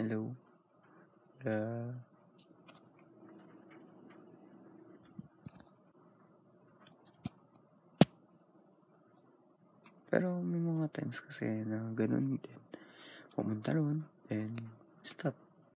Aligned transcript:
Hello? 0.00 0.32
Yeah. 1.44 1.92
Pero 10.08 10.40
may 10.40 10.56
mga 10.56 10.88
times 10.88 11.20
kasi 11.20 11.68
na 11.68 11.84
gano'n 11.92 12.40
din. 12.40 12.60
Pumunta 13.36 13.76
ro'n, 13.76 14.00
then 14.32 14.56
stop. 15.04 15.36